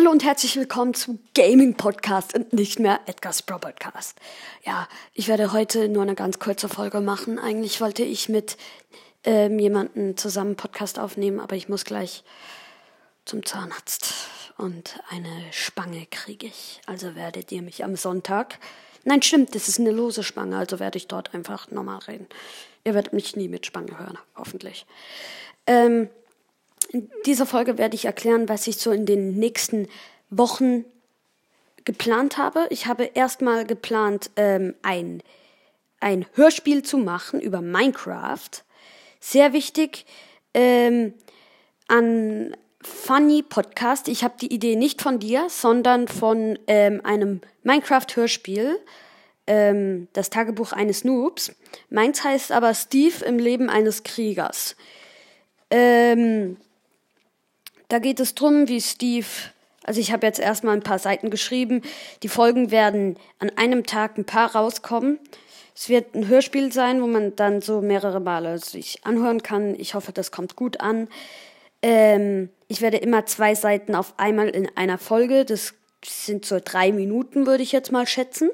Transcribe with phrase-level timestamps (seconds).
[0.00, 4.18] Hallo und herzlich willkommen zu Gaming Podcast und nicht mehr Edgar's Pro Podcast.
[4.64, 7.38] Ja, ich werde heute nur eine ganz kurze Folge machen.
[7.38, 8.56] Eigentlich wollte ich mit
[9.24, 12.24] ähm, jemandem zusammen Podcast aufnehmen, aber ich muss gleich
[13.26, 14.14] zum Zahnarzt
[14.56, 16.80] und eine Spange kriege ich.
[16.86, 18.58] Also werdet ihr mich am Sonntag.
[19.04, 22.26] Nein, stimmt, das ist eine lose Spange, also werde ich dort einfach normal reden.
[22.84, 24.86] Ihr werdet mich nie mit Spange hören, hoffentlich.
[25.66, 26.08] Ähm,
[26.92, 29.88] in dieser Folge werde ich erklären, was ich so in den nächsten
[30.28, 30.84] Wochen
[31.84, 32.66] geplant habe.
[32.70, 35.22] Ich habe erstmal geplant, ähm, ein,
[36.00, 38.50] ein Hörspiel zu machen über Minecraft.
[39.20, 40.04] Sehr wichtig.
[40.52, 41.14] Ähm,
[41.86, 44.08] an Funny Podcast.
[44.08, 48.78] Ich habe die Idee nicht von dir, sondern von ähm, einem Minecraft-Hörspiel.
[49.46, 51.52] Ähm, das Tagebuch eines Noobs.
[51.88, 54.76] Meins heißt aber Steve im Leben eines Kriegers.
[55.70, 56.56] Ähm,
[57.90, 59.26] da geht es drum, wie Steve,
[59.84, 61.82] also ich habe jetzt erstmal ein paar Seiten geschrieben.
[62.22, 65.18] Die Folgen werden an einem Tag ein paar rauskommen.
[65.74, 69.74] Es wird ein Hörspiel sein, wo man dann so mehrere Male sich anhören kann.
[69.78, 71.08] Ich hoffe, das kommt gut an.
[71.82, 75.44] Ähm, ich werde immer zwei Seiten auf einmal in einer Folge.
[75.44, 78.50] Das sind so drei Minuten, würde ich jetzt mal schätzen.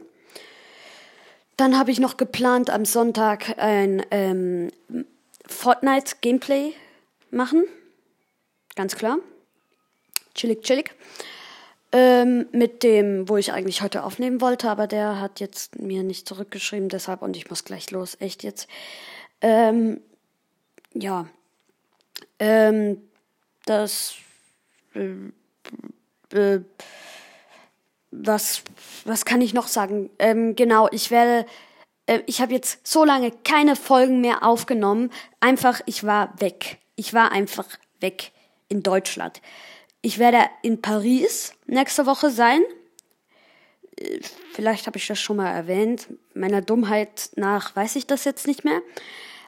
[1.57, 4.71] Dann habe ich noch geplant, am Sonntag ein ähm,
[5.47, 6.73] Fortnite-Gameplay
[7.31, 7.65] machen.
[8.77, 9.19] Ganz klar.
[10.35, 10.95] Chillig, chillig.
[11.93, 16.29] Ähm, mit dem, wo ich eigentlich heute aufnehmen wollte, aber der hat jetzt mir nicht
[16.29, 18.69] zurückgeschrieben, deshalb und ich muss gleich los, echt jetzt.
[19.41, 20.01] Ähm,
[20.93, 21.27] ja.
[22.39, 23.01] Ähm,
[23.65, 24.17] das.
[24.95, 26.61] Äh, äh,
[28.11, 28.63] was,
[29.05, 30.11] was kann ich noch sagen?
[30.19, 31.47] Ähm, genau, ich werde.
[32.05, 35.11] Äh, ich habe jetzt so lange keine Folgen mehr aufgenommen.
[35.41, 36.79] Einfach, ich war weg.
[36.95, 37.67] Ich war einfach
[38.01, 38.33] weg
[38.69, 39.41] in Deutschland.
[40.03, 42.63] Ich werde in Paris nächste Woche sein.
[44.53, 46.09] Vielleicht habe ich das schon mal erwähnt.
[46.35, 48.83] Meiner Dummheit nach weiß ich das jetzt nicht mehr.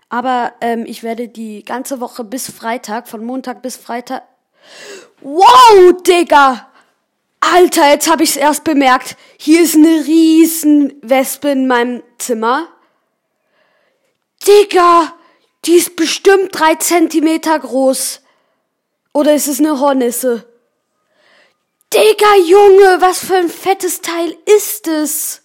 [0.09, 4.23] Aber ähm, ich werde die ganze Woche bis Freitag, von Montag bis Freitag.
[5.21, 6.71] Wow, Digga!
[7.41, 9.17] Alter, jetzt habe ich es erst bemerkt.
[9.39, 12.69] Hier ist eine riesen Wespe in meinem Zimmer.
[14.47, 15.15] Digga,
[15.65, 18.23] die ist bestimmt drei Zentimeter groß.
[19.19, 20.47] Oder ist es eine Hornisse?
[21.93, 25.43] Digga, Junge, was für ein fettes Teil ist es?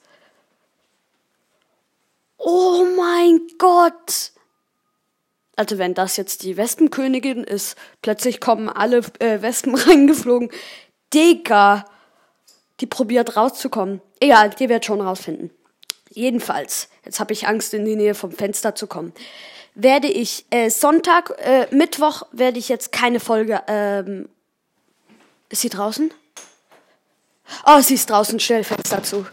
[2.38, 4.31] Oh mein Gott.
[5.56, 10.51] Also wenn das jetzt die Wespenkönigin ist, plötzlich kommen alle äh, Wespen reingeflogen.
[11.11, 11.85] Digga,
[12.79, 14.03] die probiert rauszukommen.
[14.19, 15.50] Egal, die wird schon rausfinden.
[16.11, 19.13] Jedenfalls, jetzt habe ich Angst, in die Nähe vom Fenster zu kommen
[19.75, 23.61] werde ich äh, Sonntag, äh, Mittwoch werde ich jetzt keine Folge.
[23.67, 24.29] Ähm,
[25.50, 26.11] ist sie draußen?
[27.66, 28.39] Oh, sie ist draußen.
[28.39, 29.25] Schnell Fenster zu.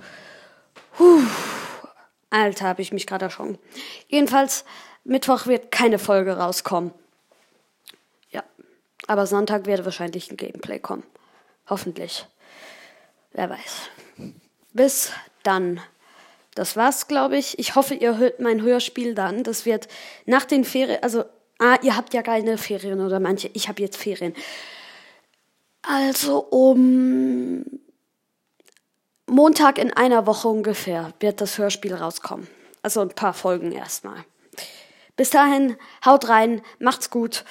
[0.96, 1.22] Puh.
[2.30, 3.58] Alter, habe ich mich gerade erschrocken.
[4.08, 4.64] Jedenfalls,
[5.04, 6.92] Mittwoch wird keine Folge rauskommen.
[8.30, 8.44] Ja.
[9.06, 11.04] Aber Sonntag werde wahrscheinlich ein Gameplay kommen.
[11.68, 12.26] Hoffentlich.
[13.32, 13.88] Wer weiß.
[14.72, 15.12] Bis
[15.42, 15.80] dann.
[16.54, 17.58] Das war's, glaube ich.
[17.58, 19.44] Ich hoffe, ihr hört mein Hörspiel dann.
[19.44, 19.88] Das wird
[20.26, 21.24] nach den Ferien, also,
[21.58, 23.50] ah, ihr habt ja keine Ferien oder manche.
[23.54, 24.34] Ich habe jetzt Ferien.
[25.82, 27.64] Also um
[29.26, 32.48] Montag in einer Woche ungefähr wird das Hörspiel rauskommen.
[32.82, 34.24] Also ein paar Folgen erstmal.
[35.16, 37.44] Bis dahin, haut rein, macht's gut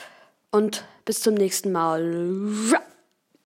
[0.51, 2.81] und bis zum nächsten Mal.